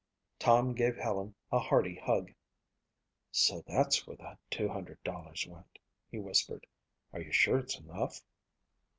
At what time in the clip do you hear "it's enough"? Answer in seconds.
7.59-8.19